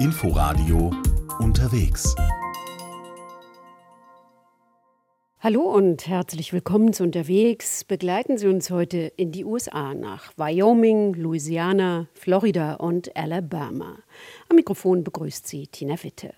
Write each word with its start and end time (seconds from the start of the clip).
Inforadio 0.00 0.92
unterwegs. 1.40 2.14
Hallo 5.40 5.62
und 5.62 6.06
herzlich 6.06 6.52
willkommen 6.52 6.92
zu 6.92 7.02
Unterwegs. 7.02 7.82
Begleiten 7.82 8.38
Sie 8.38 8.46
uns 8.46 8.70
heute 8.70 8.98
in 9.16 9.32
die 9.32 9.44
USA 9.44 9.94
nach 9.94 10.32
Wyoming, 10.36 11.14
Louisiana, 11.14 12.06
Florida 12.14 12.74
und 12.74 13.16
Alabama. 13.16 13.98
Am 14.48 14.54
Mikrofon 14.54 15.02
begrüßt 15.02 15.48
Sie 15.48 15.66
Tina 15.66 16.00
Witte. 16.04 16.32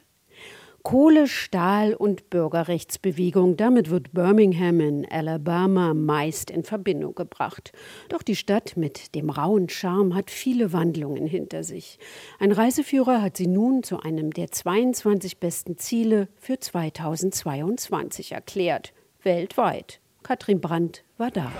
Kohle, 0.82 1.28
Stahl 1.28 1.94
und 1.94 2.30
Bürgerrechtsbewegung. 2.30 3.56
Damit 3.56 3.90
wird 3.90 4.12
Birmingham 4.12 4.80
in 4.80 5.06
Alabama 5.10 5.94
meist 5.94 6.50
in 6.50 6.64
Verbindung 6.64 7.14
gebracht. 7.14 7.72
Doch 8.08 8.22
die 8.22 8.36
Stadt 8.36 8.76
mit 8.76 9.14
dem 9.14 9.30
rauen 9.30 9.68
Charme 9.68 10.14
hat 10.14 10.30
viele 10.30 10.72
Wandlungen 10.72 11.26
hinter 11.26 11.64
sich. 11.64 11.98
Ein 12.38 12.52
Reiseführer 12.52 13.20
hat 13.20 13.36
sie 13.36 13.46
nun 13.46 13.82
zu 13.82 14.00
einem 14.00 14.32
der 14.32 14.50
22 14.50 15.38
besten 15.38 15.76
Ziele 15.76 16.28
für 16.36 16.58
2022 16.58 18.32
erklärt. 18.32 18.92
Weltweit. 19.22 20.00
Katrin 20.22 20.60
Brandt 20.60 21.04
war 21.20 21.30
da. 21.30 21.52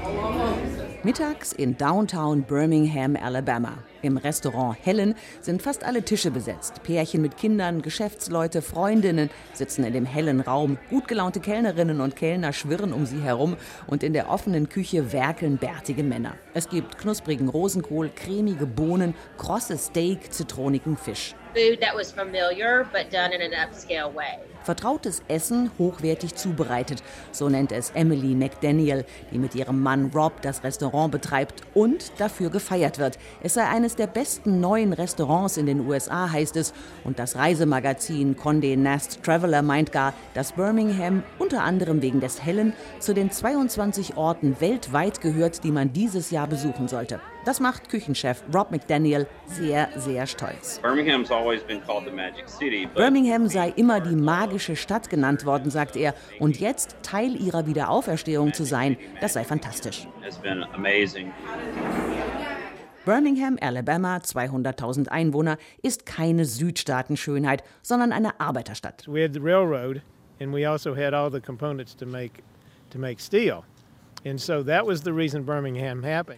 Mittags 1.03 1.53
in 1.53 1.77
Downtown 1.77 2.43
Birmingham, 2.43 3.15
Alabama. 3.15 3.79
Im 4.03 4.17
Restaurant 4.17 4.77
Helen 4.83 5.15
sind 5.41 5.61
fast 5.61 5.85
alle 5.85 6.03
Tische 6.03 6.31
besetzt. 6.31 6.83
Pärchen 6.83 7.21
mit 7.21 7.37
Kindern, 7.37 7.83
Geschäftsleute, 7.83 8.63
Freundinnen 8.63 9.29
sitzen 9.53 9.85
in 9.85 9.93
dem 9.93 10.07
hellen 10.07 10.41
Raum. 10.41 10.79
Gut 10.89 11.07
gelaunte 11.07 11.41
Kellnerinnen 11.41 12.01
und 12.01 12.17
Kellner 12.17 12.55
schwirren 12.55 12.95
um 12.95 13.05
sie 13.05 13.21
herum 13.21 13.57
und 13.87 14.03
in 14.03 14.15
der 14.15 14.31
offenen 14.31 14.71
Küche 14.71 15.13
werkeln 15.13 15.59
bärtige 15.59 16.03
Männer. 16.03 16.35
Es 16.55 16.69
gibt 16.69 16.97
knusprigen 16.97 17.49
Rosenkohl, 17.49 18.11
cremige 18.15 18.67
Bohnen, 18.67 19.15
krosses 19.37 19.87
Steak, 19.87 20.33
zitronigen 20.33 20.97
Fisch. 20.97 21.35
Food 21.55 21.81
that 21.81 21.97
was 21.97 22.13
familiar 22.13 22.87
but 22.93 23.11
done 23.11 23.33
in 23.35 23.43
an 23.43 23.53
upscale 23.53 24.15
way. 24.15 24.39
Vertrautes 24.63 25.23
Essen 25.27 25.71
hochwertig 25.79 26.35
zubereitet, 26.35 27.03
so 27.33 27.49
nennt 27.49 27.73
es 27.73 27.91
Emily 27.91 28.35
McDaniel, 28.35 29.05
die 29.33 29.39
mit 29.39 29.50
ihrem 29.55 29.81
Mann 29.81 30.11
Rob 30.15 30.43
das 30.43 30.65
Restaurant 30.65 31.13
betreibt 31.13 31.63
und 31.75 32.13
dafür 32.19 32.51
gefeiert 32.51 32.99
wird. 32.99 33.19
Es 33.43 33.55
sei 33.55 33.67
eines 33.67 33.97
der 33.97 34.07
besten 34.07 34.61
neuen 34.61 34.93
Restaurants 34.93 35.57
in 35.57 35.67
den 35.67 35.87
USA, 35.87 36.31
heißt 36.31 36.57
es. 36.57 36.73
Und 37.05 37.19
das 37.19 37.37
Reisemagazin 37.37 38.37
Condé 38.37 38.77
Nast 38.77 39.23
Traveler 39.23 39.63
meint 39.63 39.93
gar, 39.93 40.15
dass 40.35 40.53
Birmingham 40.53 41.23
unter 41.39 41.63
anderem 41.63 42.03
wegen 42.03 42.21
des 42.21 42.43
Hellen 42.43 42.73
zu 42.99 43.15
den 43.15 43.31
22 43.31 44.17
Orten 44.17 44.61
weltweit 44.61 45.21
gehört, 45.21 45.65
die 45.65 45.73
man 45.73 45.93
dieses 45.93 46.31
Jahr 46.31 46.47
besuchen 46.47 46.89
sollte. 46.89 47.21
Das 47.45 47.59
macht 47.59 47.89
Küchenchef 47.89 48.43
Rob 48.55 48.71
McDaniel 48.71 49.27
sehr, 49.47 49.89
sehr 49.97 50.27
stolz. 50.27 50.79
Birmingham 50.83 51.25
sei 53.49 53.69
immer 53.77 54.01
die 54.01 54.15
magische 54.15 54.77
Stadt 54.77 55.09
genannt 55.09 55.47
worden, 55.47 55.71
sagt 55.71 55.97
er. 55.97 56.15
Und 56.39 56.61
jetzt 56.61 56.97
Teil 57.03 57.35
ihrer 57.41 57.67
Wiederauferstehung 57.67 58.53
zu 58.53 58.65
sein, 58.65 58.99
das 59.21 59.33
sei 59.33 59.45
fantastisch. 59.45 60.07
Birmingham, 63.07 63.57
Alabama, 63.61 64.19
200.000 64.19 65.09
Einwohner, 65.09 65.57
ist 65.83 66.05
keine 66.05 66.45
Südstaatenschönheit, 66.45 67.65
sondern 67.81 68.13
eine 68.13 68.39
Arbeiterstadt. 68.39 69.09
We 69.09 69.23
had 69.23 69.33
the 69.33 69.41
railroad 69.41 70.03
and 70.41 70.53
we 70.55 70.69
also 70.69 70.95
had 70.95 71.15
all 71.15 71.33
the 71.33 71.41
components 71.41 71.97
to 71.97 72.05
make 72.05 72.43
to 72.91 72.99
make 72.99 73.19
steel. 73.21 73.63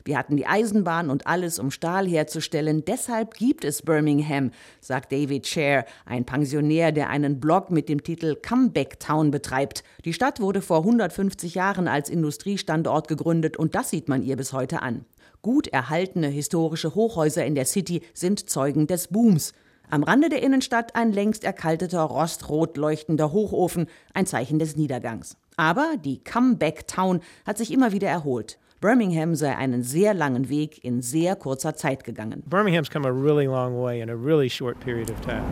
Wir 0.05 0.17
hatten 0.17 0.37
die 0.37 0.47
Eisenbahn 0.47 1.11
und 1.11 1.27
alles, 1.27 1.59
um 1.59 1.73
Stahl 1.73 2.07
herzustellen. 2.07 2.85
Deshalb 2.85 3.35
gibt 3.35 3.65
es 3.65 3.83
Birmingham, 3.83 4.53
sagt 4.81 5.11
David 5.11 5.49
Scher, 5.49 5.85
ein 6.07 6.25
Pensionär, 6.25 6.93
der 6.93 7.11
einen 7.11 7.41
Blog 7.41 7.73
mit 7.73 7.89
dem 7.89 8.05
Titel 8.05 8.37
Comeback 8.37 9.01
Town 9.01 9.33
betreibt. 9.33 9.83
Die 10.05 10.13
Stadt 10.13 10.39
wurde 10.39 10.63
vor 10.63 10.79
150 10.79 11.57
Jahren 11.57 11.89
als 11.89 12.09
Industriestandort 12.09 13.09
gegründet 13.09 13.57
und 13.57 13.75
das 13.75 13.91
sieht 13.91 14.09
man 14.09 14.23
ihr 14.23 14.37
bis 14.37 14.53
heute 14.53 14.81
an. 14.83 15.05
Gut 15.43 15.67
erhaltene 15.67 16.29
historische 16.29 16.95
Hochhäuser 16.95 17.45
in 17.45 17.57
der 17.57 17.65
City 17.65 18.03
sind 18.15 18.49
Zeugen 18.49 18.87
des 18.87 19.09
Booms. 19.09 19.55
Am 19.91 20.05
Rande 20.05 20.29
der 20.29 20.43
Innenstadt 20.45 20.95
ein 20.95 21.13
längst 21.13 21.43
erkalteter, 21.43 22.03
rostrot 22.03 22.77
leuchtender 22.77 23.33
Hochofen, 23.33 23.89
ein 24.15 24.27
Zeichen 24.27 24.61
des 24.61 24.77
Niedergangs. 24.77 25.37
Aber 25.57 25.97
die 26.03 26.23
Comeback 26.23 26.87
Town 26.87 27.21
hat 27.47 27.59
sich 27.59 27.73
immer 27.73 27.93
wieder 27.93 28.09
erholt. 28.09 28.59
Birmingham 28.81 29.37
sei 29.37 29.57
einen 29.57 29.83
sehr 29.85 30.13
langen 30.13 30.49
Weg 30.49 30.83
in 30.85 31.03
sehr 31.03 31.37
kurzer 31.37 31.77
Zeit 31.77 32.03
gegangen. 32.03 32.43
Birmingham's 32.47 32.91
come 32.91 33.07
a 33.07 33.13
really 33.13 33.47
long 33.47 33.81
way 33.81 34.01
in 34.01 34.11
a 34.11 34.15
really 34.15 34.51
short 34.51 34.81
period 34.81 35.09
of 35.09 35.21
time. 35.21 35.45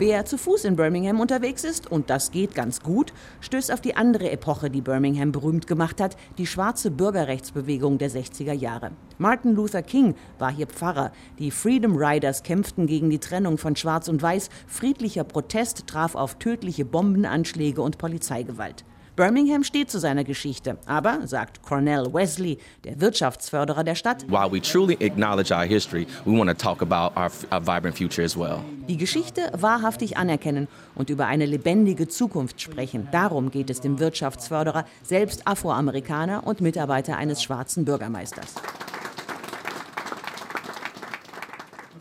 Wer 0.00 0.24
zu 0.24 0.38
Fuß 0.38 0.64
in 0.64 0.76
Birmingham 0.76 1.18
unterwegs 1.18 1.64
ist, 1.64 1.90
und 1.90 2.08
das 2.08 2.30
geht 2.30 2.54
ganz 2.54 2.80
gut, 2.80 3.12
stößt 3.40 3.72
auf 3.72 3.80
die 3.80 3.96
andere 3.96 4.30
Epoche, 4.30 4.70
die 4.70 4.80
Birmingham 4.80 5.32
berühmt 5.32 5.66
gemacht 5.66 6.00
hat, 6.00 6.16
die 6.38 6.46
schwarze 6.46 6.92
Bürgerrechtsbewegung 6.92 7.98
der 7.98 8.08
60er 8.08 8.52
Jahre. 8.52 8.92
Martin 9.18 9.56
Luther 9.56 9.82
King 9.82 10.14
war 10.38 10.52
hier 10.52 10.68
Pfarrer. 10.68 11.10
Die 11.40 11.50
Freedom 11.50 11.96
Riders 11.96 12.44
kämpften 12.44 12.86
gegen 12.86 13.10
die 13.10 13.18
Trennung 13.18 13.58
von 13.58 13.74
Schwarz 13.74 14.06
und 14.06 14.22
Weiß. 14.22 14.50
Friedlicher 14.68 15.24
Protest 15.24 15.88
traf 15.88 16.14
auf 16.14 16.36
tödliche 16.36 16.84
Bombenanschläge 16.84 17.82
und 17.82 17.98
Polizeigewalt. 17.98 18.84
Birmingham 19.18 19.64
steht 19.64 19.90
zu 19.90 19.98
seiner 19.98 20.22
Geschichte, 20.22 20.78
aber, 20.86 21.26
sagt 21.26 21.60
Cornell 21.62 22.14
Wesley, 22.14 22.56
der 22.84 23.00
Wirtschaftsförderer 23.00 23.82
der 23.82 23.96
Stadt, 23.96 24.24
While 24.30 24.52
we 24.52 24.62
truly 24.62 24.96
acknowledge 25.00 25.52
our 25.52 25.64
history, 25.64 26.06
we 26.24 26.38
want 26.38 26.48
to 26.48 26.54
talk 26.54 26.82
about 26.82 27.18
our, 27.18 27.28
our 27.50 27.60
vibrant 27.60 27.98
future 27.98 28.24
as 28.24 28.38
well. 28.38 28.60
Die 28.86 28.96
Geschichte 28.96 29.50
wahrhaftig 29.54 30.16
anerkennen 30.16 30.68
und 30.94 31.10
über 31.10 31.26
eine 31.26 31.46
lebendige 31.46 32.06
Zukunft 32.06 32.60
sprechen. 32.60 33.08
Darum 33.10 33.50
geht 33.50 33.70
es 33.70 33.80
dem 33.80 33.98
Wirtschaftsförderer, 33.98 34.84
selbst 35.02 35.48
Afroamerikaner 35.48 36.46
und 36.46 36.60
Mitarbeiter 36.60 37.16
eines 37.16 37.42
schwarzen 37.42 37.84
Bürgermeisters. 37.84 38.54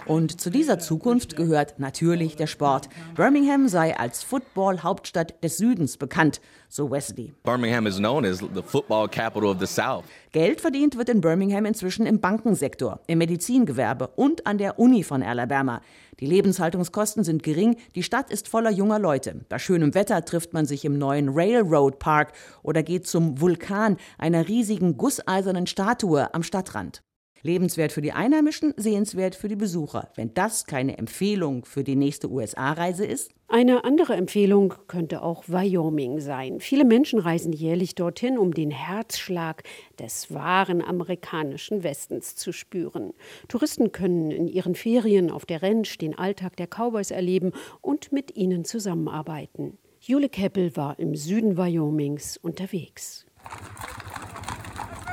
Und 0.07 0.39
zu 0.39 0.49
dieser 0.49 0.79
Zukunft 0.79 1.35
gehört 1.35 1.79
natürlich 1.79 2.37
der 2.37 2.47
Sport. 2.47 2.87
Birmingham 3.15 3.67
sei 3.67 3.97
als 3.97 4.23
Football-Hauptstadt 4.23 5.43
des 5.43 5.57
Südens 5.57 5.97
bekannt, 5.97 6.39
so 6.69 6.89
Wesley. 6.89 7.33
Birmingham 7.43 7.85
is 7.87 7.97
known 7.97 8.23
as 8.23 8.39
the 8.39 8.61
football 8.65 9.09
capital 9.09 9.49
of 9.49 9.59
the 9.59 9.65
South. 9.65 10.05
Geld 10.31 10.61
verdient 10.61 10.97
wird 10.97 11.09
in 11.09 11.19
Birmingham 11.19 11.65
inzwischen 11.65 12.05
im 12.05 12.21
Bankensektor, 12.21 13.01
im 13.07 13.17
Medizingewerbe 13.17 14.07
und 14.15 14.47
an 14.47 14.57
der 14.57 14.79
Uni 14.79 15.03
von 15.03 15.23
Alabama. 15.23 15.81
Die 16.21 16.25
Lebenshaltungskosten 16.25 17.25
sind 17.25 17.43
gering, 17.43 17.75
die 17.95 18.03
Stadt 18.03 18.31
ist 18.31 18.47
voller 18.47 18.71
junger 18.71 18.99
Leute. 18.99 19.45
Bei 19.49 19.59
schönem 19.59 19.93
Wetter 19.93 20.23
trifft 20.23 20.53
man 20.53 20.65
sich 20.65 20.85
im 20.85 20.97
neuen 20.97 21.29
Railroad 21.29 21.99
Park 21.99 22.31
oder 22.63 22.81
geht 22.81 23.07
zum 23.07 23.41
Vulkan, 23.41 23.97
einer 24.17 24.47
riesigen 24.47 24.95
gusseisernen 24.95 25.67
Statue 25.67 26.33
am 26.33 26.43
Stadtrand. 26.43 27.01
Lebenswert 27.41 27.91
für 27.91 28.01
die 28.01 28.11
Einheimischen, 28.11 28.73
sehenswert 28.77 29.35
für 29.35 29.47
die 29.47 29.55
Besucher. 29.55 30.09
Wenn 30.15 30.33
das 30.33 30.65
keine 30.65 30.97
Empfehlung 30.97 31.65
für 31.65 31.83
die 31.83 31.95
nächste 31.95 32.29
USA-Reise 32.29 33.05
ist? 33.05 33.31
Eine 33.49 33.85
andere 33.85 34.15
Empfehlung 34.15 34.73
könnte 34.87 35.21
auch 35.21 35.45
Wyoming 35.47 36.19
sein. 36.19 36.59
Viele 36.59 36.83
Menschen 36.83 37.19
reisen 37.19 37.53
jährlich 37.53 37.95
dorthin, 37.95 38.37
um 38.37 38.53
den 38.53 38.71
Herzschlag 38.71 39.63
des 39.99 40.33
wahren 40.33 40.81
amerikanischen 40.81 41.81
Westens 41.83 42.35
zu 42.35 42.51
spüren. 42.51 43.13
Touristen 43.47 43.93
können 43.93 44.31
in 44.31 44.47
ihren 44.47 44.75
Ferien 44.75 45.31
auf 45.31 45.45
der 45.45 45.63
Ranch 45.63 45.97
den 45.97 46.17
Alltag 46.17 46.57
der 46.57 46.67
Cowboys 46.67 47.09
erleben 47.09 47.53
und 47.79 48.11
mit 48.11 48.35
ihnen 48.35 48.65
zusammenarbeiten. 48.65 49.77
Jule 50.01 50.29
Keppel 50.29 50.75
war 50.75 50.99
im 50.99 51.15
Süden 51.15 51.57
Wyomings 51.57 52.37
unterwegs. 52.37 53.25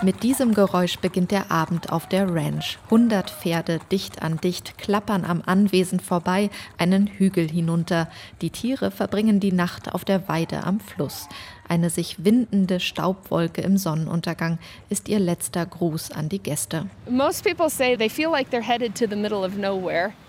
Mit 0.05 0.23
diesem 0.23 0.53
Geräusch 0.53 0.99
beginnt 0.99 1.31
der 1.31 1.51
Abend 1.51 1.91
auf 1.91 2.07
der 2.07 2.29
Ranch. 2.29 2.77
Hundert 2.91 3.31
Pferde 3.31 3.81
dicht 3.91 4.21
an 4.21 4.37
dicht 4.37 4.77
klappern 4.77 5.25
am 5.25 5.41
Anwesen 5.47 5.99
vorbei, 5.99 6.51
einen 6.77 7.07
Hügel 7.07 7.49
hinunter. 7.49 8.11
Die 8.43 8.51
Tiere 8.51 8.91
verbringen 8.91 9.41
die 9.41 9.53
Nacht 9.53 9.95
auf 9.95 10.05
der 10.05 10.29
Weide 10.29 10.65
am 10.65 10.79
Fluss. 10.79 11.27
Eine 11.69 11.91
sich 11.91 12.25
windende 12.25 12.79
Staubwolke 12.81 13.63
im 13.63 13.79
Sonnenuntergang 13.79 14.59
ist 14.91 15.09
ihr 15.09 15.19
letzter 15.19 15.65
Gruß 15.65 16.11
an 16.11 16.29
die 16.29 16.39
Gäste. 16.39 16.87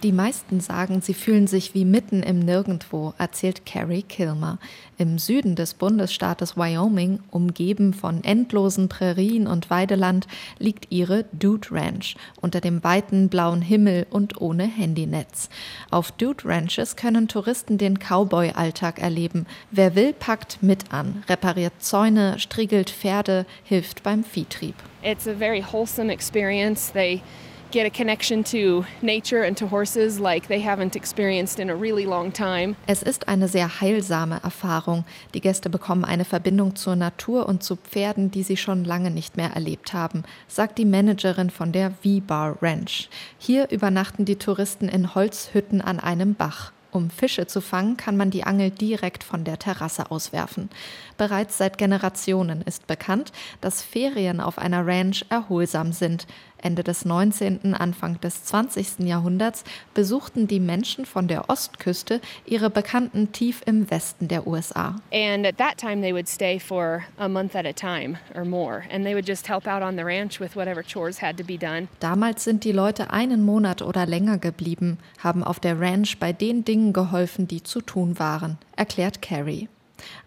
Die 0.04 0.12
meisten 0.12 0.60
sagen, 0.60 1.02
sie 1.02 1.14
fühlen 1.14 1.48
sich 1.48 1.74
wie 1.74 1.86
mitten 1.86 2.24
im 2.24 2.40
Nirgendwo, 2.40 3.14
erzählt 3.18 3.66
Carrie 3.66 4.04
Kilmer. 4.04 4.60
Im 4.98 5.20
Süden 5.20 5.56
des 5.56 5.74
Bundesstaates 5.74 6.56
Wyoming, 6.56 7.20
umgeben 7.30 7.94
von 7.94 8.24
endlosen 8.24 8.88
Prärien 8.88 9.48
und 9.48 9.70
Weideland, 9.70 10.28
liegt 10.58 10.92
ihre 10.92 11.26
Dude 11.34 11.68
Ranch 11.72 12.16
unter 12.40 12.62
dem 12.62 12.84
weiten 12.84 13.28
blauen 13.28 13.62
Himmel 13.62 14.08
und 14.10 14.40
ohne 14.40 14.64
Handynetz. 14.64 15.50
Auf 15.92 16.14
Dude 16.14 16.46
Ranches 16.46 16.96
können 16.96 17.28
Touristen 17.28 17.78
den 17.78 18.00
Cowboy-Alltag 18.00 19.00
erleben. 19.00 19.46
Wer 19.72 19.96
will, 19.96 20.14
packt 20.14 20.64
mit 20.64 20.94
an, 20.94 21.24
repariert 21.28 21.74
Zäune, 21.80 22.40
striegelt 22.40 22.90
Pferde, 22.90 23.46
hilft 23.64 24.04
beim 24.04 24.24
Viehtrieb. 24.24 24.76
It's 25.04 25.28
a 25.28 25.34
very 25.34 25.62
wholesome 25.62 26.12
experience. 26.12 26.92
They 26.92 27.22
get 27.76 27.86
a 27.86 27.90
connection 27.90 28.44
to 28.44 28.86
nature 29.02 29.44
and 29.44 29.58
to 29.58 29.68
horses 29.68 30.18
like 30.18 30.48
they 30.48 30.62
haven't 30.62 30.96
experienced 30.96 31.60
in 31.60 31.70
a 31.70 31.76
really 31.76 32.06
long 32.06 32.32
time. 32.32 32.76
Es 32.88 33.04
ist 33.04 33.28
eine 33.28 33.48
sehr 33.48 33.82
heilsame 33.82 34.40
Erfahrung. 34.44 35.04
Die 35.34 35.42
Gäste 35.42 35.70
bekommen 35.70 36.06
eine 36.06 36.24
Verbindung 36.24 36.76
zur 36.76 36.96
Natur 36.96 37.48
und 37.50 37.64
zu 37.64 37.76
Pferden, 37.76 38.32
die 38.32 38.44
sie 38.44 38.58
schon 38.58 38.86
lange 38.86 39.12
nicht 39.12 39.36
mehr 39.36 39.52
erlebt 39.52 39.94
haben, 39.94 40.24
sagt 40.48 40.78
die 40.78 40.86
Managerin 40.86 41.50
von 41.50 41.74
der 41.74 41.92
V-Bar 41.92 42.58
Ranch. 42.62 43.10
Hier 43.38 43.70
übernachten 43.70 44.24
die 44.24 44.38
Touristen 44.38 44.88
in 44.88 45.14
Holzhütten 45.14 45.82
an 45.82 46.00
einem 46.00 46.34
Bach. 46.34 46.72
Um 46.96 47.10
Fische 47.10 47.46
zu 47.46 47.60
fangen, 47.60 47.98
kann 47.98 48.16
man 48.16 48.32
die 48.32 48.46
Angel 48.46 48.72
direkt 48.72 49.26
von 49.26 49.44
der 49.44 49.60
Terrasse 49.60 50.12
auswerfen. 50.12 50.70
Bereits 51.18 51.58
seit 51.58 51.78
Generationen 51.78 52.62
ist 52.62 52.88
bekannt, 52.88 53.34
dass 53.60 53.82
Ferien 53.82 54.40
auf 54.40 54.58
einer 54.58 54.88
Ranch 54.88 55.26
erholsam 55.28 55.92
sind. 55.92 56.26
Ende 56.66 56.84
des 56.84 57.06
19., 57.06 57.76
Anfang 57.76 58.20
des 58.22 58.44
20. 58.44 59.08
Jahrhunderts 59.08 59.64
besuchten 59.94 60.48
die 60.48 60.60
Menschen 60.60 61.06
von 61.06 61.28
der 61.28 61.48
Ostküste 61.50 62.20
ihre 62.46 62.72
Bekannten 62.72 63.32
tief 63.32 63.62
im 63.68 63.92
Westen 63.92 64.28
der 64.28 64.48
USA. 64.48 64.96
And 65.14 65.46
at 65.46 65.58
that 65.58 65.78
time 65.78 66.02
they 66.02 66.12
would 66.12 66.28
stay 66.28 66.60
for 66.60 67.04
a 67.18 67.30
month 67.30 67.56
at 67.56 67.68
a 67.68 67.74
time 67.74 68.18
or 68.34 68.44
more 68.44 68.82
and 68.92 69.06
they 69.06 69.14
would 69.14 69.28
just 69.28 69.48
help 69.48 69.68
out 69.68 69.84
on 69.84 69.96
the 69.96 70.04
ranch 70.04 70.40
with 70.40 70.56
whatever 70.56 70.84
chores 70.84 71.22
had 71.22 71.38
to 71.38 71.44
be 71.44 71.58
done. 71.58 71.88
Damals 72.00 72.44
sind 72.44 72.64
die 72.64 72.72
Leute 72.72 73.12
einen 73.12 73.46
Monat 73.46 73.84
oder 73.84 74.08
länger 74.08 74.40
geblieben, 74.40 74.98
haben 75.20 75.44
auf 75.44 75.60
der 75.60 75.80
Ranch 75.80 76.18
bei 76.20 76.34
den 76.34 76.66
Dingen 76.66 76.94
geholfen, 76.94 77.48
die 77.48 77.62
zu 77.62 77.82
tun 77.82 78.18
waren, 78.18 78.58
erklärt 78.76 79.22
Carrie. 79.22 79.70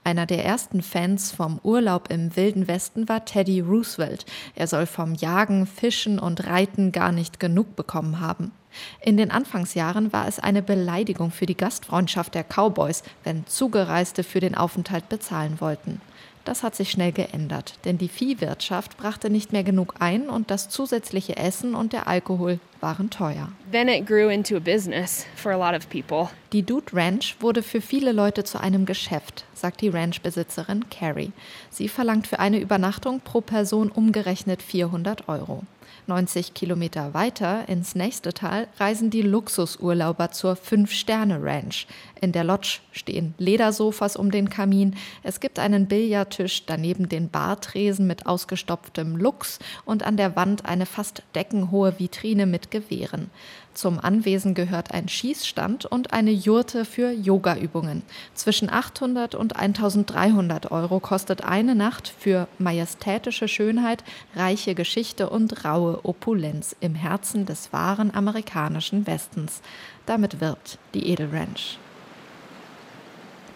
Einer 0.04 0.26
der 0.26 0.44
ersten 0.44 0.82
Fans 0.82 1.32
vom 1.32 1.60
Urlaub 1.62 2.10
im 2.10 2.34
Wilden 2.36 2.68
Westen 2.68 3.08
war 3.08 3.24
Teddy 3.24 3.60
Roosevelt. 3.60 4.24
Er 4.54 4.66
soll 4.66 4.86
vom 4.86 5.14
Jagen, 5.14 5.66
Fischen 5.66 6.18
und 6.18 6.46
Reiten 6.46 6.92
gar 6.92 7.12
nicht 7.12 7.40
genug 7.40 7.76
bekommen 7.76 8.20
haben. 8.20 8.52
In 9.00 9.16
den 9.16 9.30
Anfangsjahren 9.30 10.12
war 10.12 10.28
es 10.28 10.38
eine 10.38 10.62
Beleidigung 10.62 11.30
für 11.30 11.46
die 11.46 11.56
Gastfreundschaft 11.56 12.34
der 12.34 12.44
Cowboys, 12.44 13.02
wenn 13.24 13.46
Zugereiste 13.46 14.22
für 14.24 14.40
den 14.40 14.54
Aufenthalt 14.54 15.08
bezahlen 15.08 15.60
wollten. 15.60 16.00
Das 16.48 16.62
hat 16.62 16.74
sich 16.74 16.90
schnell 16.90 17.12
geändert, 17.12 17.74
denn 17.84 17.98
die 17.98 18.08
Viehwirtschaft 18.08 18.96
brachte 18.96 19.28
nicht 19.28 19.52
mehr 19.52 19.64
genug 19.64 19.96
ein 19.98 20.30
und 20.30 20.50
das 20.50 20.70
zusätzliche 20.70 21.36
Essen 21.36 21.74
und 21.74 21.92
der 21.92 22.08
Alkohol 22.08 22.58
waren 22.80 23.10
teuer. 23.10 23.52
Then 23.70 23.86
it 23.86 24.06
grew 24.06 24.30
into 24.30 24.56
a 24.56 24.58
business 24.58 25.26
for 25.36 25.52
a 25.52 25.56
lot 25.56 25.78
of 25.78 25.90
people. 25.90 26.30
Die 26.54 26.62
Dude 26.62 26.90
Ranch 26.94 27.36
wurde 27.40 27.62
für 27.62 27.82
viele 27.82 28.12
Leute 28.12 28.44
zu 28.44 28.58
einem 28.58 28.86
Geschäft, 28.86 29.44
sagt 29.52 29.82
die 29.82 29.90
Ranchbesitzerin 29.90 30.88
Carrie. 30.88 31.32
Sie 31.68 31.86
verlangt 31.86 32.26
für 32.26 32.38
eine 32.38 32.60
Übernachtung 32.60 33.20
pro 33.20 33.42
Person 33.42 33.90
umgerechnet 33.90 34.62
400 34.62 35.28
Euro. 35.28 35.64
90 36.08 36.54
Kilometer 36.54 37.14
weiter 37.14 37.68
ins 37.68 37.94
nächste 37.94 38.32
Tal 38.32 38.66
reisen 38.78 39.10
die 39.10 39.22
Luxusurlauber 39.22 40.30
zur 40.30 40.56
Fünf-Sterne-Ranch. 40.56 41.86
In 42.20 42.32
der 42.32 42.44
Lodge 42.44 42.80
stehen 42.92 43.34
Ledersofas 43.38 44.16
um 44.16 44.30
den 44.30 44.50
Kamin. 44.50 44.96
Es 45.22 45.40
gibt 45.40 45.58
einen 45.58 45.86
Billardtisch, 45.86 46.66
daneben 46.66 47.08
den 47.08 47.28
Bartresen 47.28 48.06
mit 48.06 48.26
ausgestopftem 48.26 49.16
Lux 49.16 49.58
und 49.84 50.02
an 50.02 50.16
der 50.16 50.34
Wand 50.34 50.64
eine 50.64 50.86
fast 50.86 51.22
deckenhohe 51.34 51.98
Vitrine 51.98 52.46
mit 52.46 52.70
Gewehren. 52.70 53.30
Zum 53.78 54.00
Anwesen 54.00 54.54
gehört 54.54 54.90
ein 54.90 55.08
Schießstand 55.08 55.86
und 55.86 56.12
eine 56.12 56.32
Jurte 56.32 56.84
für 56.84 57.12
Yogaübungen. 57.12 58.02
Zwischen 58.34 58.68
800 58.68 59.36
und 59.36 59.54
1300 59.54 60.72
Euro 60.72 60.98
kostet 60.98 61.44
eine 61.44 61.76
Nacht 61.76 62.08
für 62.08 62.48
majestätische 62.58 63.46
Schönheit, 63.46 64.02
reiche 64.34 64.74
Geschichte 64.74 65.30
und 65.30 65.64
raue 65.64 66.04
Opulenz 66.04 66.74
im 66.80 66.96
Herzen 66.96 67.46
des 67.46 67.72
wahren 67.72 68.12
amerikanischen 68.12 69.06
Westens. 69.06 69.62
Damit 70.06 70.40
wirbt 70.40 70.80
die 70.92 71.06
Edelranch. 71.10 71.78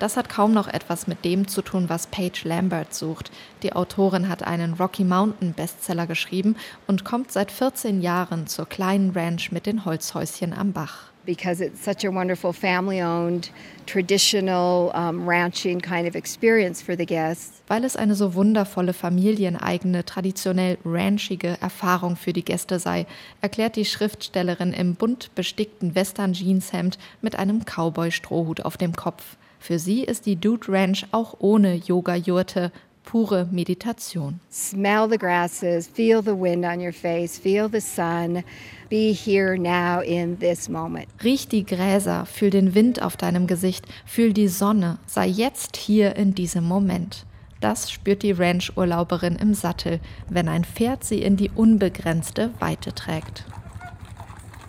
Das 0.03 0.17
hat 0.17 0.29
kaum 0.29 0.53
noch 0.53 0.67
etwas 0.67 1.07
mit 1.07 1.25
dem 1.25 1.47
zu 1.47 1.63
tun, 1.63 1.89
was 1.89 2.09
Paige 2.09 2.41
Lambert 2.43 2.93
sucht. 2.93 3.31
Die 3.63 3.73
Autorin 3.73 4.29
hat 4.29 4.43
einen 4.43 4.75
Rocky 4.75 5.05
Mountain 5.05 5.53
Bestseller 5.53 6.09
geschrieben 6.09 6.57
und 6.89 7.05
kommt 7.05 7.31
seit 7.31 7.53
14 7.53 8.01
Jahren 8.01 8.49
zur 8.49 8.69
kleinen 8.69 9.13
Ranch 9.13 9.53
mit 9.53 9.65
den 9.65 9.85
Holzhäuschen 9.85 10.55
am 10.55 10.73
Bach. 10.73 11.13
Because 11.25 11.65
it's 11.65 11.85
such 11.85 12.05
a 12.05 12.13
wonderful 12.13 12.53
family 12.53 13.01
owned, 13.01 13.53
traditional 13.87 14.91
um, 14.93 15.25
ranching 15.25 15.81
kind 15.81 16.09
of 16.09 16.17
experience 16.17 16.83
for 16.83 16.97
the 16.97 17.07
guests. 17.07 17.63
Weil 17.69 17.85
es 17.85 17.95
eine 17.95 18.17
so 18.17 18.35
wundervolle 18.35 18.95
familieneigene, 18.95 20.05
traditionell 20.05 20.79
ranchige 20.85 21.59
Erfahrung 21.61 22.17
für 22.17 22.33
die 22.33 22.45
Gäste 22.45 22.81
sei, 22.81 23.07
erklärt 23.41 23.77
die 23.77 23.85
Schriftstellerin 23.85 24.73
im 24.73 24.97
bunt 24.97 25.33
bestickten 25.37 25.95
Western-Jeanshemd 25.95 26.99
mit 27.21 27.37
einem 27.37 27.65
Cowboy-Strohhut 27.65 28.63
auf 28.63 28.77
dem 28.77 28.97
Kopf. 28.97 29.37
Für 29.63 29.79
sie 29.79 30.03
ist 30.03 30.27
die 30.27 30.35
Dude 30.35 30.73
Ranch 30.73 31.07
auch 31.13 31.37
ohne 31.39 31.77
Yoga-Jurte 31.77 32.73
pure 33.05 33.47
Meditation. 33.53 34.41
Smell 34.51 35.09
the 35.09 35.17
grasses, 35.17 35.87
feel 35.87 36.21
the 36.21 36.35
wind 36.35 36.65
on 36.65 36.81
your 36.81 36.93
face, 36.93 37.39
feel 37.39 37.69
the 37.71 37.81
sun. 37.81 38.43
Be 38.91 39.13
here 39.13 39.57
now 39.57 40.01
in 40.01 40.37
this 40.41 40.69
moment. 40.69 41.07
Riech 41.23 41.47
die 41.47 41.65
Gräser, 41.65 42.27
fühl 42.27 42.51
den 42.51 42.75
Wind 42.75 43.01
auf 43.03 43.17
deinem 43.17 43.47
Gesicht, 43.47 43.87
fühl 44.05 44.33
die 44.33 44.49
Sonne, 44.49 44.99
sei 45.07 45.29
jetzt 45.29 45.77
hier 45.77 46.17
in 46.17 46.35
diesem 46.35 46.65
Moment. 46.65 47.25
Das 47.61 47.89
spürt 47.89 48.25
die 48.25 48.33
Ranch-Urlauberin 48.33 49.37
im 49.37 49.55
Sattel, 49.55 50.01
wenn 50.29 50.49
ein 50.49 50.65
Pferd 50.65 51.05
sie 51.05 51.23
in 51.23 51.37
die 51.37 51.51
unbegrenzte 51.55 52.51
Weite 52.59 52.93
trägt. 52.97 53.45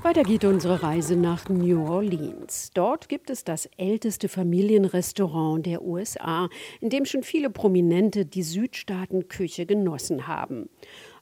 Weiter 0.03 0.23
geht 0.23 0.43
unsere 0.43 0.83
Reise 0.83 1.15
nach 1.15 1.47
New 1.47 1.87
Orleans. 1.87 2.71
Dort 2.73 3.07
gibt 3.07 3.29
es 3.29 3.45
das 3.45 3.69
älteste 3.77 4.27
Familienrestaurant 4.27 5.65
der 5.65 5.81
USA, 5.81 6.49
in 6.81 6.89
dem 6.89 7.05
schon 7.05 7.23
viele 7.23 7.49
Prominente 7.49 8.25
die 8.25 8.43
Südstaatenküche 8.43 9.65
genossen 9.65 10.27
haben. 10.27 10.67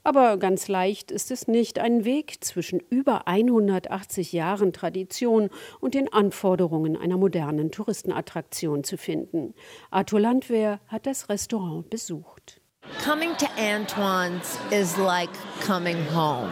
Aber 0.03 0.37
ganz 0.37 0.67
leicht 0.67 1.11
ist 1.11 1.29
es 1.29 1.47
nicht, 1.47 1.77
einen 1.77 2.05
Weg 2.05 2.43
zwischen 2.43 2.79
über 2.89 3.27
180 3.27 4.33
Jahren 4.33 4.73
Tradition 4.73 5.51
und 5.79 5.93
den 5.93 6.11
Anforderungen 6.11 6.97
einer 6.97 7.17
modernen 7.17 7.69
Touristenattraktion 7.69 8.83
zu 8.83 8.97
finden. 8.97 9.53
Arthur 9.91 10.21
Landwehr 10.21 10.79
hat 10.87 11.05
das 11.05 11.29
Restaurant 11.29 11.87
besucht. 11.91 12.59
Coming 13.05 13.37
to 13.37 13.45
Antoine's 13.59 14.57
is 14.71 14.97
like 14.97 15.29
coming 15.63 15.97
home. 16.11 16.49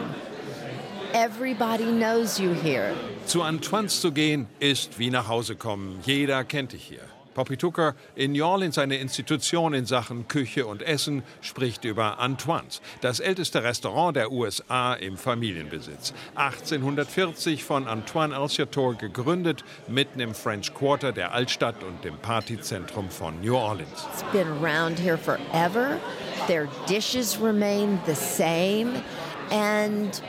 Everybody 1.12 1.86
knows 1.86 2.38
you 2.38 2.52
here. 2.52 2.94
Zu 3.26 3.42
Antoine's 3.42 4.00
zu 4.00 4.12
gehen 4.12 4.46
ist 4.60 4.98
wie 4.98 5.10
nach 5.10 5.28
Hause 5.28 5.56
kommen. 5.56 5.98
Jeder 6.04 6.44
kennt 6.44 6.72
dich 6.72 6.84
hier. 6.84 7.00
Poppy 7.34 7.56
Tucker, 7.56 7.94
in 8.16 8.32
New 8.32 8.44
Orleans 8.44 8.78
eine 8.78 8.96
Institution 8.96 9.72
in 9.72 9.86
Sachen 9.86 10.28
Küche 10.28 10.66
und 10.66 10.82
Essen, 10.82 11.22
spricht 11.40 11.84
über 11.84 12.18
Antoine's, 12.18 12.80
das 13.00 13.18
älteste 13.18 13.62
Restaurant 13.62 14.16
der 14.16 14.30
USA 14.30 14.94
im 14.94 15.16
Familienbesitz. 15.16 16.12
1840 16.34 17.64
von 17.64 17.86
Antoine 17.88 18.36
Alciator 18.36 18.94
gegründet, 18.94 19.64
mitten 19.88 20.20
im 20.20 20.34
French 20.34 20.74
Quarter 20.74 21.12
der 21.12 21.32
Altstadt 21.32 21.82
und 21.82 22.04
dem 22.04 22.18
Partyzentrum 22.18 23.10
von 23.10 23.40
New 23.40 23.56
Orleans. 23.56 24.06
It's 24.12 24.24
been 24.32 24.48
around 24.62 24.98
here 24.98 25.18
forever. 25.18 25.98
Their 26.46 26.68
dishes 26.88 27.40
remain 27.40 28.00
the 28.06 28.14
same 28.14 29.02
and 29.50 30.20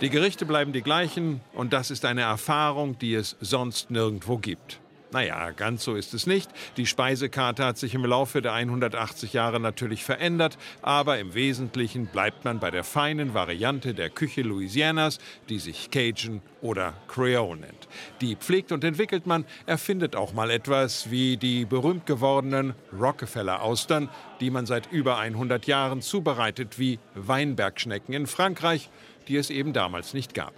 Die 0.00 0.10
Gerichte 0.10 0.46
bleiben 0.46 0.72
die 0.72 0.82
gleichen 0.82 1.40
und 1.54 1.72
das 1.72 1.90
ist 1.90 2.04
eine 2.04 2.22
Erfahrung, 2.22 2.98
die 2.98 3.14
es 3.14 3.36
sonst 3.40 3.90
nirgendwo 3.90 4.38
gibt. 4.38 4.80
Naja, 5.12 5.50
ganz 5.50 5.82
so 5.82 5.96
ist 5.96 6.14
es 6.14 6.28
nicht. 6.28 6.48
Die 6.76 6.86
Speisekarte 6.86 7.64
hat 7.64 7.78
sich 7.78 7.94
im 7.94 8.04
Laufe 8.04 8.42
der 8.42 8.52
180 8.52 9.32
Jahre 9.32 9.58
natürlich 9.58 10.04
verändert, 10.04 10.56
aber 10.82 11.18
im 11.18 11.34
Wesentlichen 11.34 12.06
bleibt 12.06 12.44
man 12.44 12.60
bei 12.60 12.70
der 12.70 12.84
feinen 12.84 13.34
Variante 13.34 13.92
der 13.92 14.08
Küche 14.08 14.42
Louisianas, 14.42 15.18
die 15.48 15.58
sich 15.58 15.90
Cajun 15.90 16.42
oder 16.60 16.94
Creole 17.08 17.58
nennt. 17.58 17.88
Die 18.20 18.36
pflegt 18.36 18.70
und 18.70 18.84
entwickelt 18.84 19.26
man, 19.26 19.44
erfindet 19.66 20.14
auch 20.14 20.32
mal 20.32 20.50
etwas 20.50 21.10
wie 21.10 21.36
die 21.36 21.64
berühmt 21.64 22.06
gewordenen 22.06 22.74
Rockefeller-Austern, 22.96 24.08
die 24.38 24.50
man 24.50 24.66
seit 24.66 24.92
über 24.92 25.18
100 25.18 25.66
Jahren 25.66 26.02
zubereitet 26.02 26.78
wie 26.78 27.00
Weinbergschnecken 27.16 28.14
in 28.14 28.28
Frankreich, 28.28 28.90
die 29.26 29.36
es 29.36 29.50
eben 29.50 29.72
damals 29.72 30.14
nicht 30.14 30.34
gab. 30.34 30.54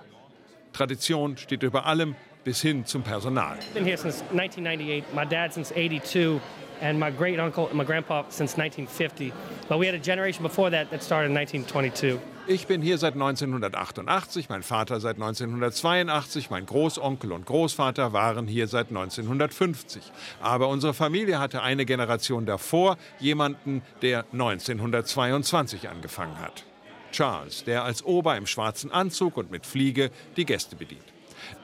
Tradition 0.75 1.39
steht 1.39 1.63
über 1.63 1.87
allem 1.87 2.17
bis 2.45 2.63
hin 2.63 2.85
zum 2.85 3.03
Personal. 3.03 3.57
Been 3.75 3.85
here 3.85 3.97
since 3.97 4.23
1998. 4.33 5.05
My 5.15 5.25
dad 5.25 5.53
since 5.53 5.73
82. 5.73 6.41
and 6.83 6.99
my 6.99 7.11
great 7.11 7.39
uncle 7.39 7.69
and 7.69 7.75
my 7.75 7.85
grandpa 7.85 8.25
since 8.29 8.59
1950. 8.59 9.33
But 9.69 9.79
we 9.79 9.87
had 9.87 9.95
a 9.95 9.99
generation 9.99 10.43
before 10.43 10.71
that 10.71 10.91
that 10.91 11.03
started 11.03 11.31
in 11.31 11.35
1922. 11.37 12.19
Ich 12.49 12.67
bin 12.67 12.83
hier 12.83 12.99
seit 12.99 13.15
1988, 13.15 14.49
mein 14.49 14.65
Vater 14.65 14.99
seit 14.99 15.15
1982, 15.15 16.51
mein 16.51 16.67
Großonkel 16.67 17.31
und 17.31 17.47
Großvater 17.47 18.13
waren 18.13 18.49
hier 18.49 18.67
seit 18.67 18.89
1950. 18.89 20.03
Aber 20.41 20.67
unsere 20.67 20.93
Familie 20.93 21.39
hatte 21.39 21.63
eine 21.63 21.85
Generation 21.85 22.45
davor 22.45 22.99
jemanden, 23.21 23.83
der 24.03 24.25
1922 24.33 25.89
angefangen 25.89 26.41
hat. 26.41 26.65
Charles, 27.13 27.63
der 27.63 27.85
als 27.85 28.05
Ober 28.05 28.37
im 28.37 28.47
schwarzen 28.47 28.91
Anzug 28.91 29.37
und 29.37 29.53
mit 29.53 29.65
Fliege 29.65 30.11
die 30.37 30.45
Gäste 30.45 30.75
bedient. 30.75 31.05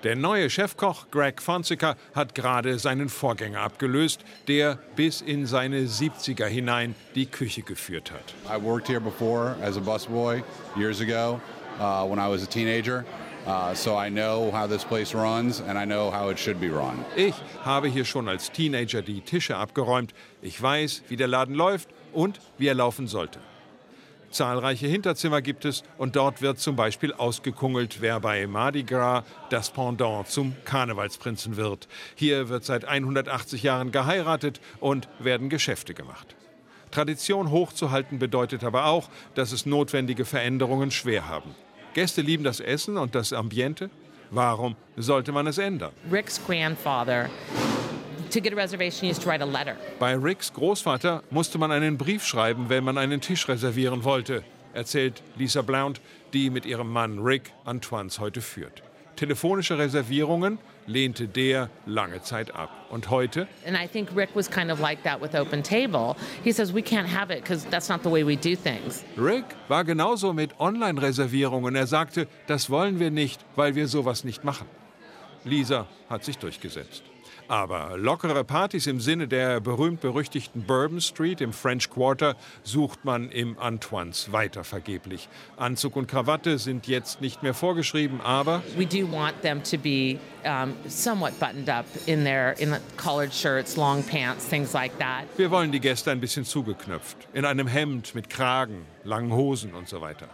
Der 0.03 0.17
neue 0.17 0.51
Chefkoch 0.51 1.11
Greg 1.11 1.43
Fonseca 1.43 1.97
hat 2.15 2.35
gerade 2.35 2.79
seinen 2.79 3.09
Vorgänger 3.09 3.61
abgelöst, 3.61 4.21
der 4.47 4.79
bis 4.97 5.21
in 5.21 5.47
seine 5.47 5.83
70er 5.83 6.47
hinein 6.47 6.95
die 7.15 7.27
Küche 7.27 7.63
geführt 7.63 8.13
hat. 8.13 8.35
I 8.49 8.63
worked 8.63 8.89
here 8.89 9.01
before 9.01 9.57
as 9.63 9.77
a 9.77 9.81
busboy 9.81 10.43
years 10.77 11.01
ago 11.01 11.41
uh, 11.79 12.05
when 12.05 12.19
I 12.19 12.29
was 12.29 12.43
a 12.43 12.47
teenager. 12.47 13.05
Uh, 13.47 13.75
so 13.75 13.97
I 13.97 14.11
know 14.11 14.51
how 14.53 14.67
this 14.67 14.85
place 14.85 15.15
runs 15.15 15.61
and 15.61 15.79
I 15.79 15.87
know 15.87 16.11
how 16.11 16.31
it 16.31 16.39
should 16.39 16.61
be 16.61 16.69
run. 16.69 17.05
Ich 17.17 17.35
habe 17.65 17.89
hier 17.89 18.05
schon 18.05 18.29
als 18.29 18.53
Teenager 18.53 19.01
die 19.01 19.23
Tische 19.23 19.57
abgeräumt. 19.57 20.13
Ich 20.43 20.61
weiß, 20.61 21.05
wie 21.09 21.17
der 21.17 21.29
Laden 21.29 21.55
läuft 21.55 21.89
und 22.13 22.41
wie 22.59 22.67
er 22.67 22.75
laufen 22.75 23.07
sollte. 23.07 23.39
Zahlreiche 24.31 24.87
Hinterzimmer 24.87 25.41
gibt 25.41 25.65
es 25.65 25.83
und 25.97 26.17
dort 26.17 26.43
wird 26.43 26.59
zum 26.59 26.77
Beispiel 26.77 27.13
ausgekungelt, 27.13 28.01
wer 28.01 28.21
bei 28.21 28.47
Mardi 28.47 28.83
Gras 28.83 29.25
das 29.51 29.71
Pendant 29.71 30.29
zum 30.29 30.55
Karnevalsprinzen 30.65 31.57
wird. 31.57 31.89
Hier 32.15 32.49
wird 32.49 32.65
seit 32.65 32.85
180 32.85 33.63
Jahren 33.63 33.91
geheiratet 33.91 34.61
und 34.81 35.09
werden 35.19 35.49
Geschäfte 35.49 35.95
gemacht. 35.95 36.37
Tradition 36.91 37.51
hochzuhalten 37.51 38.19
bedeutet 38.19 38.65
aber 38.65 38.87
auch, 38.87 39.09
dass 39.35 39.53
es 39.53 39.67
notwendige 39.67 40.25
Veränderungen 40.25 40.91
schwer 40.91 41.29
haben. 41.29 41.55
Gäste 41.95 42.23
lieben 42.23 42.45
das 42.45 42.61
Essen 42.61 42.97
und 42.97 43.15
das 43.15 43.33
Ambiente. 43.33 43.91
Warum 44.31 44.77
sollte 44.97 45.33
man 45.33 45.47
es 45.47 45.59
ändern? 45.59 45.93
Rick's 46.13 46.41
grandfather 46.47 47.31
to 48.31 48.41
get 48.41 48.53
a 48.53 48.57
reservation, 48.57 49.05
you 49.05 49.11
used 49.11 49.23
to 49.23 49.29
write 49.29 49.43
a 49.43 49.47
letter. 49.47 49.77
Bei 49.99 50.15
Ricks 50.15 50.53
Großvater 50.53 51.23
musste 51.31 51.59
man 51.59 51.71
einen 51.71 51.97
Brief 51.97 52.25
schreiben, 52.25 52.69
wenn 52.69 52.85
man 52.85 52.99
einen 52.99 53.21
Tisch 53.21 53.49
reservieren 53.49 54.05
wollte, 54.05 54.43
erzählt 54.75 55.23
Lisa 55.37 55.63
Blount, 55.63 56.01
die 56.33 56.51
mit 56.51 56.67
ihrem 56.67 56.93
Mann 56.93 57.19
Rick 57.19 57.53
Antoines 57.65 58.19
heute 58.19 58.41
führt. 58.41 58.83
Telefonische 59.17 59.77
Reservierungen 59.77 60.59
lehnte 60.87 61.27
der 61.27 61.71
lange 61.87 62.23
Zeit 62.23 62.55
ab. 62.55 62.71
Und 62.89 63.11
heute? 63.11 63.49
And 63.67 63.77
I 63.77 63.87
think 63.87 64.09
Rick 64.15 64.31
was 64.35 64.49
kind 64.49 64.71
of 64.71 64.79
like 64.79 65.03
that 65.03 65.21
with 65.21 65.35
Open 65.35 65.63
Table. 65.63 66.15
He 66.45 66.53
says 66.53 66.73
we 66.73 66.81
can't 66.81 67.09
have 67.09 67.33
it 67.33 67.43
because 67.43 67.67
that's 67.69 67.89
not 67.89 68.03
the 68.05 68.11
way 68.11 68.25
we 68.25 68.37
do 68.37 68.55
things. 68.55 69.05
Rick 69.17 69.45
war 69.67 69.85
genauso 69.85 70.33
mit 70.33 70.59
Online-Reservierungen. 70.61 71.75
Er 71.75 71.89
sagte, 71.89 72.29
das 72.47 72.71
wollen 72.71 73.01
wir 73.01 73.11
nicht, 73.11 73.41
weil 73.57 73.75
wir 73.75 73.89
sowas 73.89 74.23
nicht 74.23 74.45
machen. 74.45 74.69
Lisa 75.45 75.87
hat 76.09 76.25
sich 76.25 76.39
durchgesetzt. 76.39 77.03
Aber 77.49 77.97
lockere 77.97 78.45
Partys 78.45 78.87
im 78.87 79.01
Sinne 79.01 79.27
der 79.27 79.61
berühmt-berüchtigten 79.61 80.65
Bourbon 80.65 81.01
Street 81.01 81.41
im 81.41 81.55
French 81.55 81.89
Quarter 81.89 82.37
sucht 82.63 83.07
man 83.07 83.31
im 83.31 83.59
Antoines 83.59 84.33
weiter 84.33 84.65
vergeblich. 84.65 85.31
Anzug 85.57 85.97
und 85.97 86.09
Krawatte 86.09 86.59
sind 86.59 86.87
jetzt 86.87 87.23
nicht 87.23 87.43
mehr 87.43 87.55
vorgeschrieben, 87.55 88.21
aber 88.21 88.63
we 88.77 88.85
do 88.85 89.11
want 89.11 89.41
them 89.41 89.63
to 89.63 89.79
be 89.79 90.19
um, 90.45 90.75
somewhat 90.89 91.39
buttoned 91.41 91.71
up 91.71 91.87
in 92.05 92.23
their 92.23 92.55
in 92.59 92.77
collared 92.99 93.33
shirts, 93.33 93.77
long 93.77 94.03
pants, 94.03 94.47
things 94.47 94.75
like 94.75 94.93
that. 94.99 95.25
Wir 95.39 95.51
wollen 95.51 95.73
die 95.73 95.81
Gäste 95.81 96.11
ein 96.11 96.21
bisschen 96.21 96.45
zugeknöpft, 96.45 97.17
in 97.33 97.47
einem 97.47 97.67
Hemd 97.67 98.15
mit 98.15 98.29
Kragen, 98.29 98.85
langen 99.05 99.33
Hosen 99.33 99.73
und 99.73 99.89
so 99.89 100.03
weiter. 100.03 100.29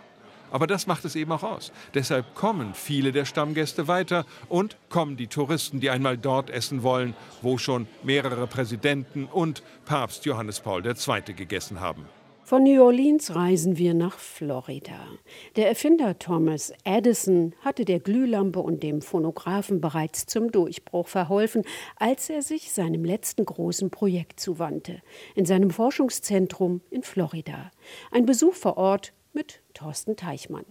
Aber 0.55 0.69
das 0.69 0.87
macht 0.87 1.05
es 1.05 1.17
eben 1.17 1.33
auch 1.33 1.43
aus. 1.43 1.73
Deshalb 1.95 2.37
kommen 2.37 2.75
viele 2.75 3.11
der 3.11 3.25
Stammgäste 3.25 3.89
weiter 3.89 4.25
und 4.49 4.77
kommen 4.89 5.17
die 5.17 5.27
Touristen, 5.27 5.81
die 5.81 5.91
einmal 5.91 6.17
dort 6.17 6.49
essen 6.49 6.85
wollen, 6.85 7.15
wo 7.43 7.59
schon 7.59 7.89
mehrere 8.05 8.47
Präsidenten 8.47 9.25
und 9.25 9.65
Papst 9.85 10.27
Johannes 10.27 10.61
Paul 10.61 10.87
II. 10.87 11.35
gegessen 11.35 11.81
haben. 11.81 12.07
Von 12.45 12.63
New 12.63 12.85
Orleans 12.85 13.35
reisen 13.35 13.79
wir 13.79 13.95
nach 13.95 14.17
Florida. 14.17 15.09
Der 15.57 15.67
Erfinder 15.67 16.21
Thomas 16.21 16.73
Edison 16.85 17.57
hatte 17.63 17.85
der 17.85 17.99
Glühlampe 17.99 18.61
und 18.61 18.85
dem 18.85 19.03
Phonographen 19.03 19.81
bereits 19.81 20.27
zum 20.27 20.53
Durchbruch 20.53 21.09
verholfen, 21.09 21.65
als 21.97 22.31
er 22.31 22.43
sich 22.43 22.71
seinem 22.71 23.05
letzten 23.05 23.45
großen 23.45 23.91
Projekt 23.91 24.39
zuwandte, 24.39 25.03
in 25.35 25.47
seinem 25.47 25.71
Forschungszentrum 25.71 26.81
in 26.91 27.03
Florida. 27.03 27.73
Ein 28.13 28.25
Besuch 28.25 28.55
vor 28.55 28.77
Ort 28.77 29.15
mit 29.33 29.64
Thorsten 29.75 30.17
Teichmann. 30.17 30.65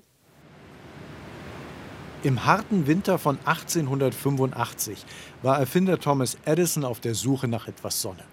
Im 2.23 2.45
harten 2.45 2.87
Winter 2.87 3.19
von 3.19 3.37
1885 3.43 5.05
war 5.41 5.59
Erfinder 5.59 5.99
Thomas 5.99 6.37
Edison 6.45 6.85
auf 6.85 7.01
der 7.01 7.15
Suche 7.15 7.49
nach 7.49 7.67
etwas 7.67 8.01
Sonne. 8.01 8.23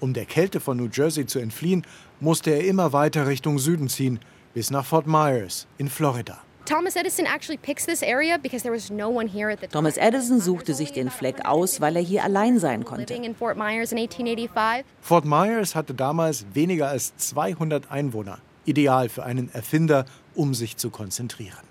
Um 0.00 0.12
der 0.12 0.26
Kälte 0.26 0.58
von 0.58 0.76
New 0.76 0.88
Jersey 0.92 1.26
zu 1.26 1.38
entfliehen, 1.38 1.86
musste 2.18 2.50
er 2.50 2.64
immer 2.64 2.92
weiter 2.92 3.28
Richtung 3.28 3.58
Süden 3.60 3.88
ziehen, 3.88 4.18
bis 4.52 4.70
nach 4.70 4.84
Fort 4.84 5.06
Myers 5.06 5.66
in 5.78 5.88
Florida. 5.88 6.38
Thomas 6.66 6.96
Edison 6.96 7.26
actually 7.26 7.56
picks 7.56 7.86
this 7.86 8.02
area 8.02 8.36
because 8.36 8.64
there 8.64 8.74
was 8.74 8.90
no 8.90 9.08
one 9.08 9.28
here 9.28 9.48
at 9.52 9.60
the 9.60 9.68
Thomas 9.68 9.96
Edison 9.96 10.40
suchte 10.40 10.74
sich 10.74 10.92
den 10.92 11.10
Fleck 11.10 11.44
aus, 11.46 11.80
weil 11.80 11.94
er 11.94 12.02
hier 12.02 12.24
allein 12.24 12.58
sein 12.58 12.84
konnte. 12.84 13.14
living 13.14 13.22
in 13.22 13.36
Fort 13.36 13.56
Myers 13.56 13.92
in 13.92 13.98
1885. 13.98 14.84
Fort 15.00 15.24
Myers 15.24 15.76
hatte 15.76 15.94
damals 15.94 16.44
weniger 16.52 16.88
als 16.88 17.16
200 17.16 17.92
Einwohner, 17.92 18.38
ideal 18.66 19.08
für 19.08 19.24
einen 19.24 19.52
Erfinder, 19.52 20.04
um 20.34 20.54
sich 20.54 20.76
zu 20.76 20.90
konzentrieren. 20.90 21.66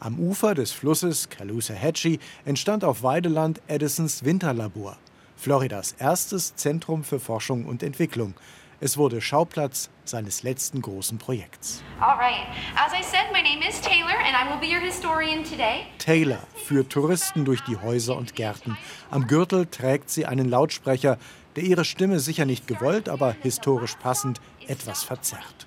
Am 0.00 0.18
Ufer 0.18 0.54
des 0.54 0.72
Flusses 0.72 1.28
Caloosahatchee 1.28 2.18
entstand 2.44 2.84
auf 2.84 3.02
Weideland 3.02 3.60
Edisons 3.66 4.24
Winterlabor, 4.24 4.96
Floridas 5.36 5.94
erstes 5.98 6.56
Zentrum 6.56 7.04
für 7.04 7.20
Forschung 7.20 7.66
und 7.66 7.82
Entwicklung. 7.82 8.34
Es 8.80 8.96
wurde 8.96 9.20
Schauplatz 9.20 9.90
seines 10.04 10.44
letzten 10.44 10.80
großen 10.82 11.18
Projekts. 11.18 11.82
All 12.00 12.16
right. 12.16 12.46
As 12.76 12.92
I 12.92 13.02
said, 13.02 13.32
my 13.32 13.42
name 13.42 13.60
is 13.68 13.80
Taylor 13.80 14.16
and 14.24 14.36
I 14.36 14.48
will 14.48 14.60
be 14.60 14.72
your 14.72 14.80
historian 14.80 15.42
today. 15.42 15.86
Taylor 15.98 16.38
führt 16.54 16.90
Touristen 16.90 17.44
durch 17.44 17.60
die 17.62 17.76
Häuser 17.76 18.16
und 18.16 18.36
Gärten. 18.36 18.78
Am 19.10 19.26
Gürtel 19.26 19.66
trägt 19.66 20.10
sie 20.10 20.26
einen 20.26 20.48
Lautsprecher, 20.48 21.18
der 21.56 21.64
ihre 21.64 21.84
Stimme 21.84 22.20
sicher 22.20 22.44
nicht 22.44 22.68
gewollt, 22.68 23.08
aber 23.08 23.32
historisch 23.32 23.96
passend 23.96 24.40
etwas 24.68 25.02
verzerrt. 25.02 25.66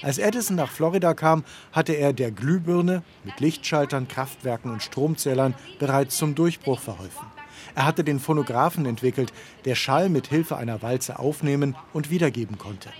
Als 0.00 0.18
Edison 0.18 0.56
nach 0.56 0.70
Florida 0.70 1.14
kam, 1.14 1.44
hatte 1.72 1.92
er 1.92 2.12
der 2.12 2.30
Glühbirne 2.30 3.02
mit 3.24 3.40
Lichtschaltern, 3.40 4.08
Kraftwerken 4.08 4.70
und 4.70 4.82
Stromzählern 4.82 5.54
bereits 5.78 6.16
zum 6.16 6.34
Durchbruch 6.34 6.80
verholfen. 6.80 7.26
Er 7.74 7.86
hatte 7.86 8.04
den 8.04 8.20
Phonographen 8.20 8.86
entwickelt, 8.86 9.32
der 9.64 9.74
Schall 9.74 10.08
mit 10.08 10.26
Hilfe 10.26 10.56
einer 10.56 10.82
Walze 10.82 11.18
aufnehmen 11.18 11.76
und 11.92 12.10
wiedergeben 12.10 12.58
konnte. 12.58 12.90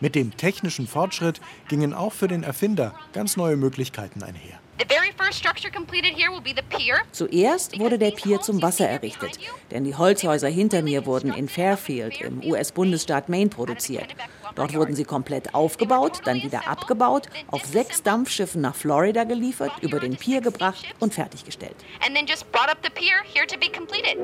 Mit 0.00 0.14
dem 0.14 0.34
technischen 0.36 0.86
Fortschritt 0.86 1.40
gingen 1.68 1.92
auch 1.92 2.12
für 2.12 2.26
den 2.26 2.42
Erfinder 2.42 2.94
ganz 3.12 3.36
neue 3.36 3.56
Möglichkeiten 3.56 4.22
einher. 4.22 4.58
The 4.78 4.86
very 4.88 5.12
first 5.14 5.38
structure 5.38 5.70
completed 5.70 6.16
here 6.16 6.32
will 6.32 6.40
be 6.40 6.54
the 6.56 6.62
pier. 6.74 7.02
Zuerst 7.12 7.78
wurde 7.78 7.98
der 7.98 8.12
Pier 8.12 8.40
zum 8.40 8.62
Wasser 8.62 8.88
errichtet, 8.88 9.38
denn 9.70 9.84
die 9.84 9.94
Holzhäuser 9.94 10.48
hinter 10.48 10.80
mir 10.80 11.04
wurden 11.04 11.34
in 11.34 11.50
Fairfield 11.50 12.18
im 12.22 12.42
US-Bundesstaat 12.42 13.28
Maine 13.28 13.50
produziert. 13.50 14.06
Dort 14.54 14.74
wurden 14.74 14.94
sie 14.94 15.04
komplett 15.04 15.54
aufgebaut, 15.54 16.22
dann 16.24 16.42
wieder 16.42 16.66
abgebaut, 16.66 17.28
auf 17.48 17.66
sechs 17.66 18.02
Dampfschiffen 18.02 18.62
nach 18.62 18.74
Florida 18.74 19.24
geliefert, 19.24 19.72
über 19.82 20.00
den 20.00 20.16
Pier 20.16 20.40
gebracht 20.40 20.86
und 20.98 21.12
fertiggestellt. 21.12 21.76
And 22.06 22.16
then 22.16 22.26
just 22.26 22.50
brought 22.50 22.70
up 22.70 22.78
the 22.82 22.90
pier 22.90 23.16
here 23.34 23.46
to 23.46 23.58
be 23.58 23.68
completed. 23.70 24.16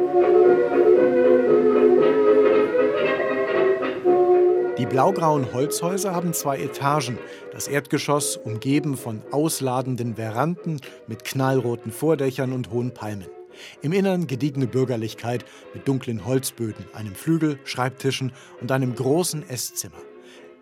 Die 4.78 4.84
blaugrauen 4.84 5.54
Holzhäuser 5.54 6.14
haben 6.14 6.34
zwei 6.34 6.58
Etagen. 6.58 7.18
Das 7.50 7.66
Erdgeschoss 7.66 8.36
umgeben 8.36 8.98
von 8.98 9.22
ausladenden 9.30 10.16
Veranden 10.16 10.80
mit 11.06 11.24
knallroten 11.24 11.90
Vordächern 11.90 12.52
und 12.52 12.70
hohen 12.70 12.92
Palmen. 12.92 13.28
Im 13.80 13.92
Innern 13.92 14.26
gediegene 14.26 14.66
Bürgerlichkeit 14.66 15.46
mit 15.72 15.88
dunklen 15.88 16.26
Holzböden, 16.26 16.84
einem 16.92 17.14
Flügel, 17.14 17.58
Schreibtischen 17.64 18.32
und 18.60 18.70
einem 18.70 18.94
großen 18.94 19.48
Esszimmer. 19.48 19.96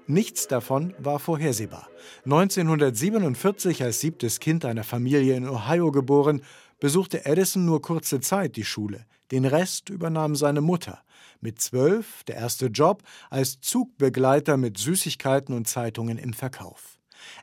Nichts 0.06 0.46
davon 0.46 0.94
war 0.98 1.18
vorhersehbar. 1.18 1.88
1947 2.24 3.82
als 3.82 3.98
siebtes 3.98 4.38
Kind 4.38 4.64
einer 4.64 4.84
Familie 4.84 5.34
in 5.34 5.48
Ohio 5.48 5.90
geboren, 5.90 6.42
besuchte 6.78 7.26
Edison 7.26 7.64
nur 7.64 7.82
kurze 7.82 8.20
Zeit 8.20 8.54
die 8.54 8.64
Schule. 8.64 9.06
Den 9.32 9.44
Rest 9.44 9.88
übernahm 9.88 10.36
seine 10.36 10.60
Mutter. 10.60 11.02
Mit 11.40 11.60
zwölf 11.60 12.24
der 12.24 12.36
erste 12.36 12.66
Job 12.66 13.02
als 13.30 13.60
Zugbegleiter 13.60 14.56
mit 14.56 14.78
Süßigkeiten 14.78 15.54
und 15.54 15.68
Zeitungen 15.68 16.18
im 16.18 16.32
Verkauf. 16.32 16.98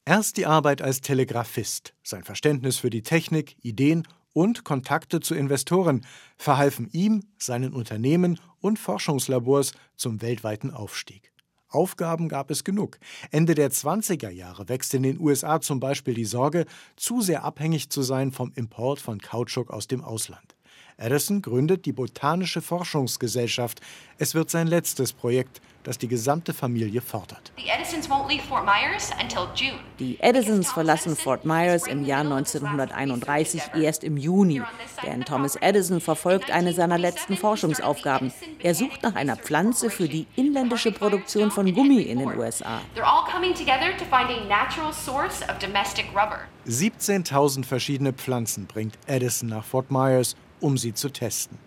Erst 0.06 0.38
die 0.38 0.46
Arbeit 0.46 0.82
als 0.82 1.02
Telegraphist, 1.02 1.94
sein 2.04 2.24
Verständnis 2.24 2.78
für 2.78 2.90
die 2.90 3.04
Technik, 3.04 3.58
Ideen 3.64 4.08
und 4.34 4.64
Kontakte 4.64 5.20
zu 5.20 5.36
Investoren 5.36 6.06
verhalfen 6.38 6.90
ihm, 6.92 7.24
seinen 7.38 7.74
Unternehmen 7.74 8.40
und 8.60 8.80
Forschungslabors 8.80 9.74
zum 9.96 10.22
weltweiten 10.22 10.72
Aufstieg. 10.72 11.32
Aufgaben 11.68 12.28
gab 12.28 12.52
es 12.52 12.64
genug. 12.64 13.00
Ende 13.32 13.56
der 13.56 13.72
20er 13.72 14.30
Jahre 14.30 14.68
wächst 14.68 14.94
in 14.94 15.04
den 15.04 15.20
USA 15.20 15.62
zum 15.62 15.80
Beispiel 15.80 16.14
die 16.14 16.26
Sorge, 16.26 16.66
zu 16.98 17.22
sehr 17.22 17.44
abhängig 17.44 17.90
zu 17.90 18.02
sein 18.02 18.32
vom 18.32 18.52
Import 18.56 19.00
von 19.00 19.20
Kautschuk 19.20 19.72
aus 19.72 19.88
dem 19.88 20.04
Ausland. 20.04 20.56
Edison 21.02 21.42
gründet 21.42 21.86
die 21.86 21.94
Botanische 21.94 22.62
Forschungsgesellschaft. 22.62 23.82
Es 24.20 24.36
wird 24.36 24.52
sein 24.52 24.68
letztes 24.68 25.14
Projekt, 25.14 25.60
das 25.82 25.98
die 25.98 26.08
gesamte 26.08 26.54
Familie 26.54 27.02
fordert. 27.02 27.52
The 27.58 27.70
Edisons 27.70 28.08
won't 28.08 28.30
leave 28.30 28.44
Fort 28.44 28.66
Myers 28.66 29.10
until 29.20 29.48
June. 29.56 29.80
Die 29.98 30.20
Edisons 30.20 30.72
verlassen 30.72 31.16
Fort 31.16 31.44
Myers 31.44 31.88
im 31.88 32.06
Jahr 32.06 32.22
1931 32.22 33.62
erst 33.76 34.04
im 34.04 34.16
Juni, 34.16 34.62
denn 35.04 35.26
Thomas 35.26 35.56
Edison 35.56 36.00
verfolgt 36.00 36.52
eine 36.52 36.72
seiner 36.74 37.00
letzten 37.00 37.36
Forschungsaufgaben. 37.36 38.32
Er 38.60 38.76
sucht 38.76 39.02
nach 39.02 39.16
einer 39.16 39.38
Pflanze 39.38 39.90
für 39.90 40.08
die 40.08 40.28
inländische 40.36 40.92
Produktion 40.92 41.50
von 41.50 41.74
Gummi 41.74 42.04
in 42.04 42.20
den 42.20 42.38
USA. 42.38 42.80
They're 42.96 43.02
all 43.02 43.26
coming 43.32 43.56
together 43.56 43.98
to 43.98 44.06
find 44.06 44.30
a 44.30 44.46
natural 44.48 44.94
source 44.94 45.42
of 45.50 45.58
domestic 45.58 46.06
rubber. 46.14 46.42
17.000 46.68 47.66
verschiedene 47.66 48.14
Pflanzen 48.14 48.68
bringt 48.68 49.00
Edison 49.08 49.50
nach 49.50 49.66
Fort 49.66 49.90
Myers, 49.90 50.36
um 50.62 50.78
sie 50.78 50.94
zu 50.94 51.10
testen. 51.10 51.58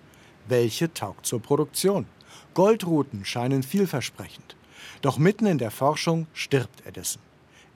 Welche 0.49 0.93
taugt 0.93 1.27
zur 1.27 1.41
Produktion? 1.41 2.07
Goldruten 2.55 3.25
scheinen 3.25 3.63
vielversprechend. 3.63 4.57
Doch 5.03 5.19
mitten 5.19 5.47
in 5.47 5.59
der 5.59 5.71
Forschung 5.71 6.27
stirbt 6.33 6.87
Edison. 6.87 7.23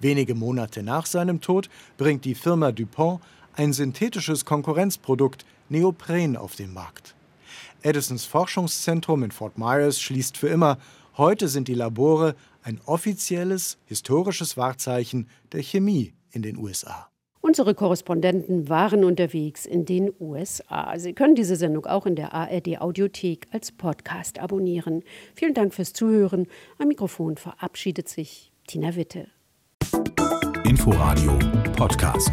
Wenige 0.00 0.34
Monate 0.34 0.82
nach 0.82 1.06
seinem 1.06 1.40
Tod 1.40 1.68
bringt 1.96 2.25
die 2.25 2.34
Firma 2.34 2.72
DuPont 2.72 3.20
ein 3.54 3.72
synthetisches 3.72 4.44
Konkurrenzprodukt 4.44 5.44
Neopren 5.68 6.37
auf 6.37 6.54
den 6.54 6.72
Markt. 6.72 7.16
Edisons 7.82 8.25
Forschungszentrum 8.25 9.22
in 9.25 9.30
Fort 9.30 9.58
Myers 9.58 10.00
schließt 10.00 10.37
für 10.37 10.48
immer. 10.48 10.78
Heute 11.16 11.48
sind 11.48 11.68
die 11.68 11.75
Labore 11.75 12.37
ein 12.62 12.80
offizielles 12.87 13.78
historisches 13.87 14.56
Wahrzeichen 14.56 15.28
der 15.52 15.62
Chemie 15.62 16.14
in 16.30 16.42
den 16.42 16.56
USA. 16.56 17.08
Unsere 17.48 17.74
Korrespondenten 17.74 18.68
waren 18.68 19.04
unterwegs 19.04 19.64
in 19.64 19.86
den 19.86 20.12
USA. 20.20 20.98
Sie 20.98 21.14
können 21.14 21.34
diese 21.34 21.56
Sendung 21.56 21.86
auch 21.86 22.04
in 22.04 22.14
der 22.14 22.34
ARD 22.34 22.78
Audiothek 22.78 23.46
als 23.50 23.72
Podcast 23.72 24.38
abonnieren. 24.38 25.02
Vielen 25.34 25.54
Dank 25.54 25.72
fürs 25.72 25.94
Zuhören. 25.94 26.46
Am 26.76 26.88
Mikrofon 26.88 27.38
verabschiedet 27.38 28.06
sich 28.06 28.52
Tina 28.66 28.96
Witte. 28.96 29.28
Inforadio 30.64 31.38
Podcast. 31.74 32.32